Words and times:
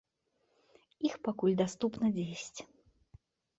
Іх 1.09 1.19
пакуль 1.27 1.57
даступна 1.61 2.05
дзесяць. 2.19 2.59